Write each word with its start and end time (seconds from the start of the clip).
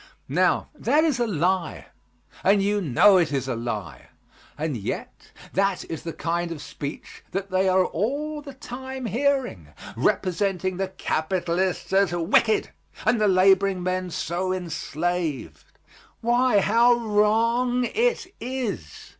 Now, 0.29 0.69
that 0.73 1.03
is 1.03 1.19
a 1.19 1.27
lie, 1.27 1.85
and 2.43 2.63
you 2.63 2.81
know 2.81 3.17
it 3.17 3.31
is 3.31 3.47
a 3.47 3.53
lie; 3.55 4.07
and 4.57 4.75
yet 4.75 5.31
that 5.53 5.85
is 5.91 6.01
the 6.01 6.11
kind 6.11 6.51
of 6.51 6.59
speech 6.59 7.23
that 7.29 7.51
they 7.51 7.69
are 7.69 7.85
all 7.85 8.41
the 8.41 8.55
time 8.55 9.05
hearing, 9.05 9.67
representing 9.95 10.77
the 10.77 10.87
capitalists 10.87 11.93
as 11.93 12.11
wicked 12.13 12.71
and 13.05 13.21
the 13.21 13.27
laboring 13.27 13.83
men 13.83 14.09
so 14.09 14.51
enslaved. 14.51 15.65
Why, 16.21 16.61
how 16.61 16.93
wrong 16.95 17.83
it 17.83 18.25
is! 18.39 18.83